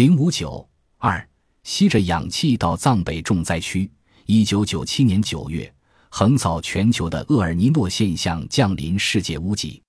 [0.00, 1.28] 零五九二，
[1.62, 3.90] 吸着氧气到藏北重灾区。
[4.24, 5.70] 一九九七年九月，
[6.08, 9.82] 横扫全球的厄尔尼诺现象降临世界屋脊。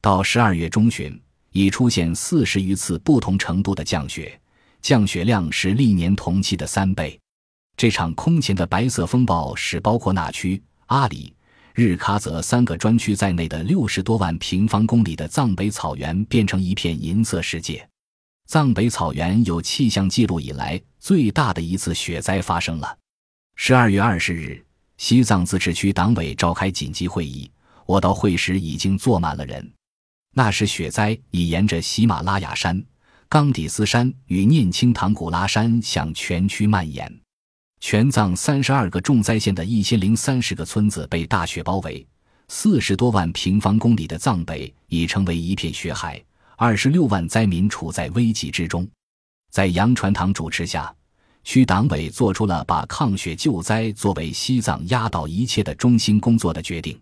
[0.00, 1.16] 到十二月中旬，
[1.52, 4.36] 已出现四十余次不同程度的降雪，
[4.80, 7.16] 降雪量是历年同期的三倍。
[7.76, 11.32] 这场空前的白色风暴使包括那区、阿里、
[11.72, 17.88] 日喀则三个专区在内的六十多万平方公里的藏北草原变成一片银色世界。
[18.52, 22.98] 藏北草原有气象记录以来最大的一次雪灾发生了。
[23.56, 24.62] 十二月二十日，
[24.98, 27.50] 西藏自治区党委召开紧急会议，
[27.86, 29.72] 我到会时已经坐满了人。
[30.34, 32.84] 那时雪灾已沿着喜马拉雅山、
[33.26, 37.10] 冈底斯山与念青唐古拉山向全区蔓延，
[37.80, 42.06] 全藏三十二个重灾县的一千零三十个村子被大雪包围，
[42.48, 46.22] 四十多万平方公里的藏北已成为一片雪海。
[46.64, 48.88] 二十六万灾民处在危急之中，
[49.50, 50.94] 在杨传堂主持下，
[51.42, 56.96] 区党委做出了把抗雪救灾作为西藏压倒一切的中心工作的决定。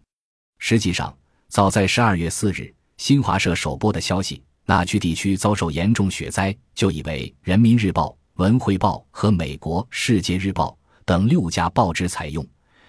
[0.60, 1.14] 实际上，
[1.48, 10.68] 早在十二月四日，新华社首播的消息，那区地区遭受严重雪灾，就以为《人民日报》《文汇报》和美国《世界日报》
[11.04, 12.42] 等六家报纸采用，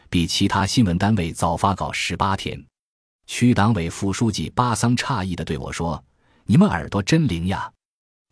[0.10, 2.66] 比其他新闻单位早发稿十八天。
[3.28, 6.02] 区党委副书记巴桑诧异地对我说。
[6.52, 7.72] 你们耳朵真灵呀！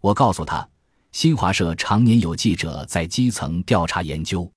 [0.01, 0.69] 我告诉他，
[1.13, 4.51] 新华社常年有记者在基层调查研究。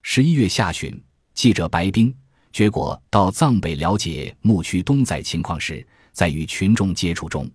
[0.00, 0.98] 十一月下旬，
[1.34, 2.16] 记者白冰
[2.54, 7.46] 结果到藏北了解牧区东载情况时，在与群众接触中，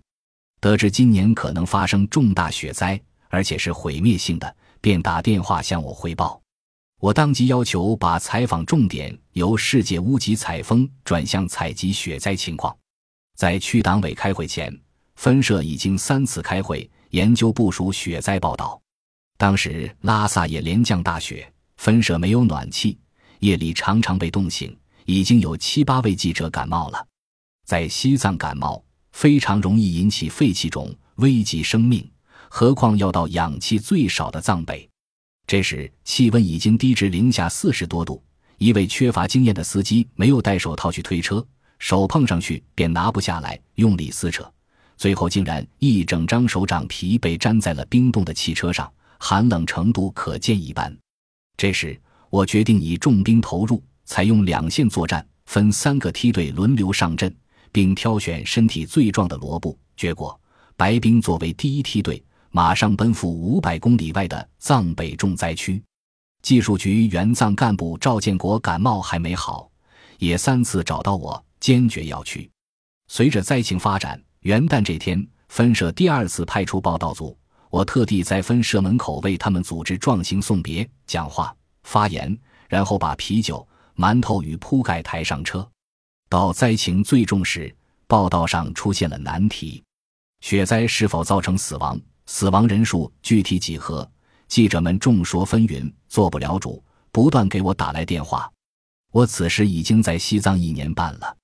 [0.60, 6.40] 得知今年可能发生重大雪灾，而且是毁灭性的，便打电话向我汇报。
[7.00, 12.72] 我当即要求把采访重点由世界屋脊采风转向采集雪灾情况。
[13.34, 14.72] 在区党委开会前。
[15.18, 18.80] 分社已经三次开会研究部署雪灾报道。
[19.36, 22.96] 当时拉萨也连降大雪，分社没有暖气，
[23.40, 27.04] 夜里常常被冻醒，已经有七八位记者感冒了。
[27.66, 28.80] 在西藏感冒
[29.10, 32.08] 非常容易引起肺气肿，危及生命，
[32.48, 34.88] 何况要到氧气最少的藏北。
[35.48, 38.22] 这时气温已经低至零下四十多度，
[38.58, 41.44] 一位缺乏经验的司机没有戴手套去推车，
[41.80, 44.48] 手碰上去便拿不下来，用力撕扯。
[44.98, 50.94] 最后竟然一整张手掌皮被粘在了冰冻的汽车上，寒冷程度可见一斑。
[51.56, 51.98] 这时，
[52.30, 57.32] 我决定以重兵投入，采用两线作战，分三个梯队轮流上阵，
[57.70, 59.78] 并挑选身体最壮的罗布。
[59.96, 60.38] 结果，
[60.76, 62.20] 白兵作为第一梯队，
[62.50, 65.80] 马上奔赴五百公里外的藏北重灾区。
[66.42, 69.70] 技术局原藏干部赵建国感冒还没好，
[70.18, 72.50] 也三次找到我，坚决要去。
[73.06, 74.20] 随着灾情发展。
[74.48, 77.36] 元旦这天，分社第二次派出报道组，
[77.68, 82.34] 我特地在分社门口为他们组织壮行送别、讲话、发言，
[82.66, 85.68] 然后把啤酒、馒头与铺盖抬上车。
[86.30, 87.70] 到灾情最重时，
[88.06, 89.84] 报道上出现了难题：
[90.40, 92.00] 雪灾是否造成死亡？
[92.24, 94.10] 死亡人数具体几何？
[94.46, 96.82] 记者们众说纷纭，做不了主，
[97.12, 98.50] 不断给我打来电话。
[99.12, 101.36] 我此时已经在西藏一年半了，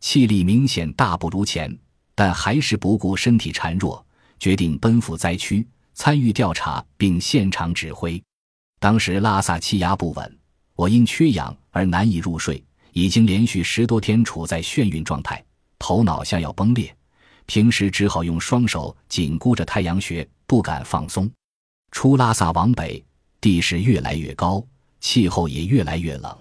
[0.00, 1.78] 气力明显大不如前。
[2.20, 4.04] 但还是不顾身体孱弱，
[4.38, 8.22] 决定奔赴灾区参与调查并现场指挥。
[8.78, 10.38] 当时拉萨气压不稳，
[10.74, 15.42] 我因缺氧而难以入睡，已经连续十多天处在眩晕状态，
[15.78, 16.94] 头脑像要崩裂。
[17.46, 21.26] 平时只好用双手紧箍着太阳穴，不敢放松。
[21.90, 23.02] 出拉萨往北，
[23.40, 24.62] 地势越来越高，
[25.00, 26.38] 气候也越来越冷。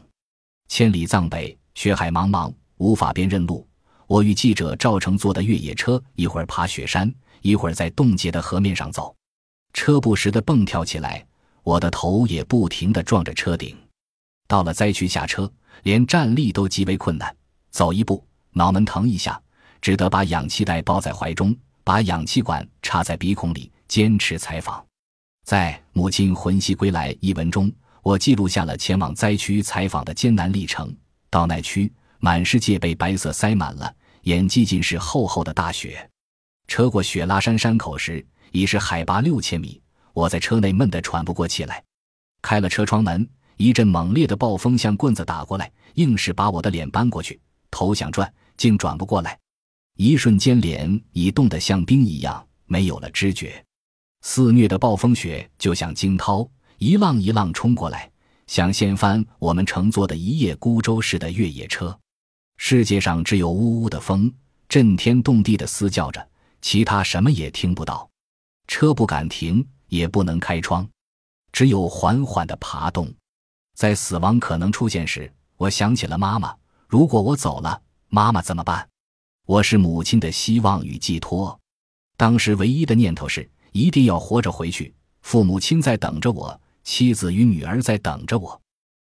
[0.67, 3.65] 千里藏北，雪海茫茫，无法辨认路。
[4.09, 9.15] 我与记者赵成坐的越野车，一会儿爬雪山，一会儿在冻结的河面上走，
[9.71, 11.23] 车不时的蹦跳起来，
[11.61, 13.77] 我的头也不停的撞着车顶。
[14.47, 15.49] 到了灾区下车，
[15.83, 17.31] 连站立都极为困难，
[17.69, 19.39] 走一步脑门疼一下，
[19.79, 24.83] 只得把氧气袋包在怀中，把氧气管插在鼻孔里，坚持采访。
[25.45, 27.71] 在《母亲魂兮归来》一文中，
[28.01, 30.91] 我记录下了前往灾区采访的艰难历程。
[31.29, 33.93] 到那区，满世界被白色塞满了。
[34.23, 36.09] 眼迹尽是厚厚的大雪，
[36.67, 39.81] 车过雪拉山山口时已是海拔六千米。
[40.13, 41.81] 我在车内闷得喘不过气来，
[42.41, 43.27] 开了车窗门，
[43.57, 47.39] 一阵猛烈的暴风像棍子打过来，硬是把我的脸搬过去。
[47.71, 49.39] 头想转，竟转不过来，
[49.95, 53.63] 一瞬间脸已冻得像冰一样，没有了知觉。
[54.21, 56.45] 肆虐的暴风雪就像惊涛，
[56.79, 58.11] 一浪一浪冲过来，
[58.47, 61.97] 想掀翻我们乘坐的一叶孤舟式的越野车。
[62.61, 64.31] 世界上只有呜呜的风，
[64.67, 66.29] 震天动地的嘶叫着，
[66.61, 68.07] 其他什么也听不到。
[68.67, 70.87] 车不敢停，也不能开窗，
[71.53, 73.11] 只有缓缓的爬动。
[73.75, 76.53] 在死亡可能出现时，我想起了妈妈。
[76.85, 78.87] 如果我走了，妈妈怎么办？
[79.45, 81.57] 我是母亲的希望与寄托。
[82.17, 84.93] 当时唯一的念头是一定要活着回去。
[85.21, 88.61] 父母亲在等着我，妻子与女儿在等着我。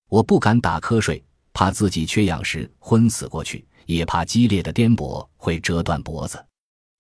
[0.08, 1.22] 我不敢打瞌睡，
[1.60, 6.42] 怕自己缺氧时昏死过去，也怕激烈的颠簸会折断脖子。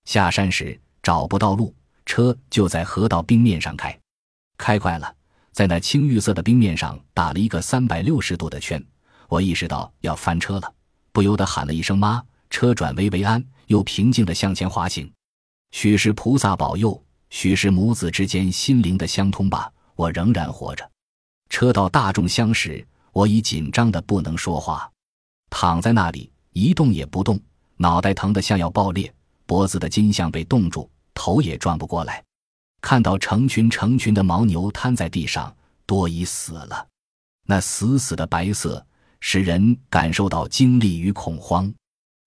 [0.03, 1.73] 下山时找不到路，
[2.05, 3.97] 车就在河道冰面上开，
[4.57, 5.15] 开快了，
[5.53, 8.85] 在那青绿色的冰面上打了一个三百六十度的圈。
[9.29, 10.73] 我意识到要翻车了，
[11.13, 12.21] 不由得喊了一声“妈”，
[12.51, 15.09] 车转危为安，又平静地向前滑行。
[15.71, 20.85] 许是菩萨保佑，许是母子之间心灵的相通吧，我仍然活着。
[21.49, 24.89] 车到大众相时，我已紧张的不能说话，
[25.49, 27.39] 躺在那里一动也不动，
[27.77, 29.13] 脑袋疼得像要爆裂，
[29.45, 32.23] 脖子的筋像被冻住，头也转不过来。
[32.81, 35.53] 看到成群成群的牦牛瘫在地上，
[35.85, 36.87] 多已死了，
[37.45, 38.85] 那死死的白色
[39.19, 41.73] 使人感受到惊历与恐慌，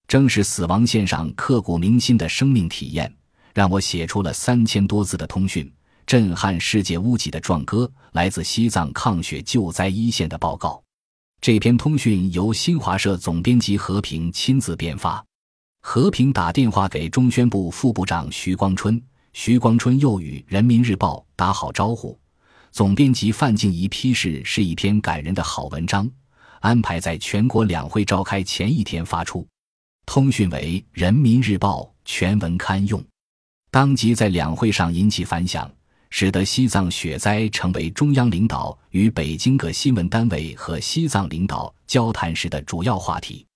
[0.07, 3.15] 正是死亡线上刻骨铭心的生命体验。
[3.55, 5.71] 让我写出了三千多字的通讯，
[6.13, 10.85] 震撼世界屋脊的壮歌，来自西藏抗雪救灾一线的报告。
[11.41, 15.25] 这篇通讯由新华社总编辑和平亲自编发。
[15.81, 22.21] 和平打电话给中宣部副部长徐光春，徐光春又与《人民日报》打好招呼。
[22.73, 26.07] 总编辑范静怡批示是一篇感人的好文章，
[26.61, 29.49] 安排在全国两会召开前一天发出。
[30.05, 33.03] 通讯为《人民日报》全文刊用。
[33.71, 35.73] 当即在两会上引起反响，
[36.15, 43.47] 使得西藏雪灾成为中央领导与北京各新闻单位和西藏领导交谈时的主要话题。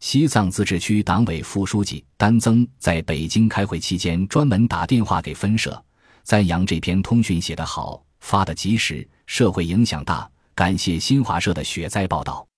[0.00, 5.84] 西藏自治区党委副书记丹增在北京开会期间，专门打电话给分社，
[6.22, 12.48] 赞扬这篇通讯写得好，发得及时，社会影响大，感谢新华社的雪灾报道。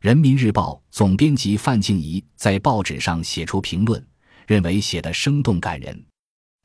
[0.00, 4.02] 人民日报总编辑范静怡在报纸上写出评论，
[4.46, 6.06] 认为写得生动感人。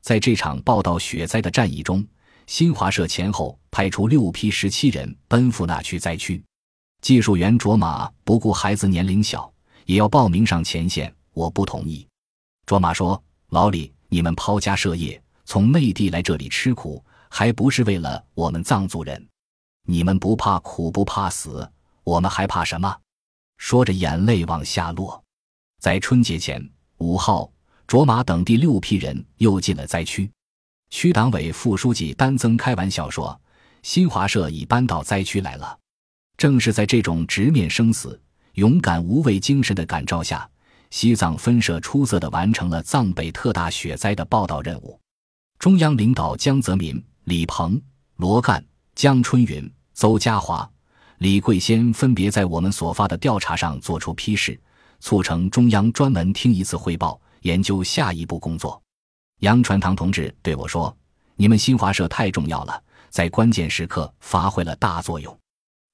[0.00, 2.02] 在这场报道雪灾的战役中，
[2.50, 6.42] 新华社前后派出六批十七人奔赴那区灾区。
[7.00, 9.50] 技术员卓玛不顾孩子年龄小，
[9.86, 11.14] 也要报名上前线。
[11.32, 12.04] 我不同意。
[12.66, 19.24] 卓玛说：“老李，你们抛家舍业，从内地来这里吃苦，还不是为了我们藏族人？
[19.86, 21.70] 你们不怕苦，不怕死，
[22.02, 22.92] 我们还怕什么？”
[23.58, 25.22] 说着，眼泪往下落。
[25.78, 27.48] 在春节前五号。
[27.86, 30.30] 卓玛等第六批人又进了灾区，
[30.90, 33.40] 区党委副书记丹增开玩笑说
[33.82, 35.78] ：“新华社已搬到灾区来了。”
[36.36, 38.20] 正是在这种直面生死、
[38.54, 40.48] 勇敢无畏精神的感召下，
[40.90, 44.98] 西藏分社出色地完成了藏北特大雪灾的报道任务。
[45.58, 47.80] 中央领导江泽民、李鹏、
[48.16, 48.64] 罗干、
[48.94, 50.68] 江春云、邹家华、
[51.18, 54.58] 李桂先分别在我们所发的调查上作出批示，
[54.98, 57.20] 促成中央专门听一次汇报。
[57.42, 58.82] 研究下一步工作，
[59.40, 60.94] 杨传堂同志对我说
[61.34, 65.36] ：“你们新华社太重要了，在关键时刻发挥了大作用。”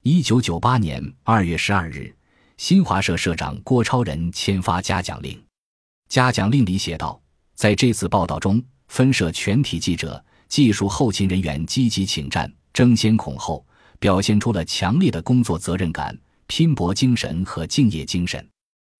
[0.03, 2.13] 一九九八年二月十二日，
[2.57, 5.41] 新华社社长郭超仁签发嘉奖令。
[6.09, 7.21] 嘉奖令里写道
[7.55, 13.65] ：“在这次报道中，分社全体记者、技术后勤人员积极请战、争先恐后，
[14.01, 16.17] 表现出了强烈的工作责任感、
[16.49, 18.45] 拼搏精神和敬业精神。”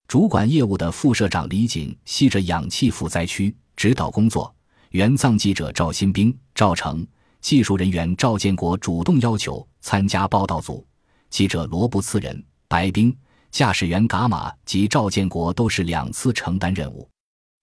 [0.07, 4.53] 主管业务的副社长李锦系着氧气赴灾区指导工作，
[4.91, 7.07] 援藏记者赵新兵、赵成，
[7.43, 10.85] 技术人员赵建国主动要求参加报道组，
[11.29, 13.15] 记者罗布次仁、白冰、
[13.51, 17.07] 驾驶员嘎马及赵建国都是两次承担任务。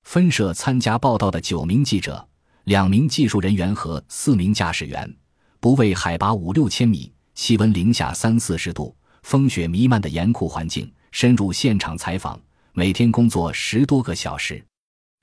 [0.03, 2.25] 分社参加报道的九名记者、
[2.65, 5.11] 两名技术人员和四名驾驶员，
[5.59, 10.91] 不畏海拔五六千米、气温零下三四十度、风雪弥漫的严酷环境。
[11.11, 12.39] 深入现场采访，
[12.71, 14.63] 每天工作十多个小时。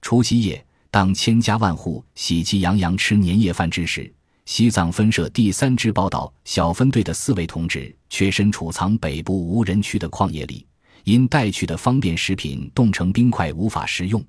[0.02, 4.12] 除夕夜，当千家万户喜气洋洋吃年夜饭之时，
[4.44, 10.66] 西藏分社第三支报道小分队的四位同志却身处藏北部无人区的旷野里，
[11.04, 14.20] 因带去的方便食品冻成冰块无法食用，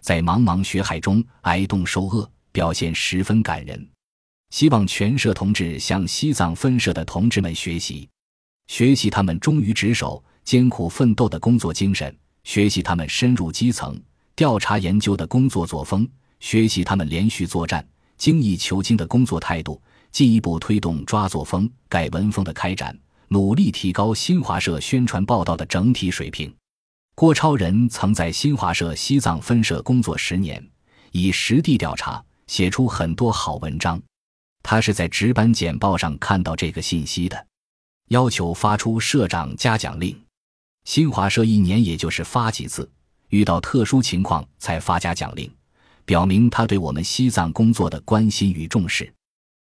[0.00, 3.88] 在茫茫雪海中挨冻受饿，表现十分感人。
[4.50, 8.06] 希望全社同志向西藏分社的同志们学习，
[8.66, 10.22] 学习他们忠于职守。
[10.42, 12.12] 艰苦奋斗的工作精神，
[12.44, 14.00] 学习他们深入基层
[14.40, 19.78] 调查研究的工作作风，学习他们连续作战、精益求精的工作态度，
[20.12, 26.50] 进一步推动抓作风、改文风的开展，努力提高新华社宣传报道的整体水平。
[27.14, 30.66] 郭超仁曾在新华社西藏分社工作十年，
[31.12, 34.00] 以实地调查写出很多好文章。
[34.62, 37.46] 他是在值班简报上看到这个信息的，
[38.08, 40.18] 要求发出社长嘉奖令。
[40.86, 42.90] 新华社一年也就是发几次，
[43.30, 45.50] 遇到特殊情况才发家奖令，
[46.04, 49.12] 表明他对我们西藏工作的关心与重视。